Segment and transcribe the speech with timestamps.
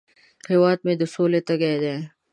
[0.49, 1.95] هیواد مې د سولې تږی دی